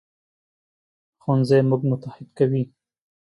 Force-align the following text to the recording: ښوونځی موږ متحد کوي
ښوونځی 1.21 1.59
موږ 1.69 1.81
متحد 1.89 2.27
کوي 2.37 2.63